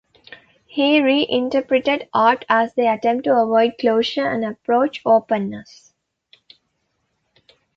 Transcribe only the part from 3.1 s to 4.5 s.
to avoid closure and